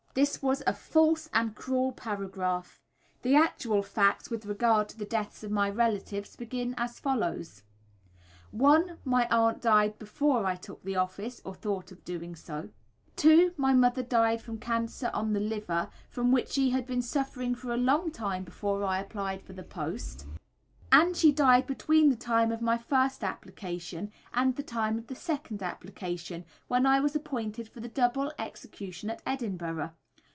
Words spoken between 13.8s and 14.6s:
died from